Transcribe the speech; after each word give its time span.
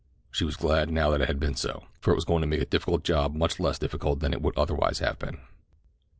She 0.31 0.45
was 0.45 0.55
glad 0.55 0.89
now 0.89 1.11
that 1.11 1.21
it 1.21 1.27
had 1.27 1.39
been 1.39 1.53
so, 1.53 1.83
for 1.99 2.11
it 2.11 2.15
was 2.15 2.25
going 2.25 2.41
to 2.41 2.47
make 2.47 2.59
a 2.61 2.65
difficult 2.65 3.03
job 3.03 3.35
much 3.35 3.59
less 3.59 3.77
difficult 3.77 4.19
than 4.19 4.33
it 4.33 4.41
would 4.41 4.57
otherwise 4.57 4.97
have 4.97 5.19
been. 5.19 5.37